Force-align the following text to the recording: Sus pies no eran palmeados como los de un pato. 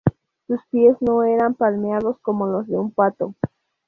Sus 0.47 0.59
pies 0.71 0.97
no 0.99 1.21
eran 1.23 1.53
palmeados 1.53 2.17
como 2.21 2.47
los 2.47 2.65
de 2.65 2.75
un 2.75 2.89
pato. 2.89 3.35